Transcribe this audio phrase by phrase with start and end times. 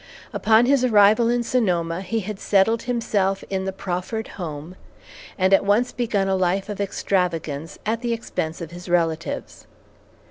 [0.33, 4.75] Upon his arrival in Sonoma, he had settled himself in the proffered home,
[5.37, 9.67] and at once begun a life of extravagance, at the expense of his relatives.